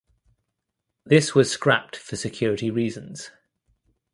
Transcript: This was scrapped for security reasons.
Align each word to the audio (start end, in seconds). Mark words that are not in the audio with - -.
This 1.05 1.35
was 1.35 1.51
scrapped 1.51 1.95
for 1.95 2.15
security 2.15 2.71
reasons. 2.71 3.29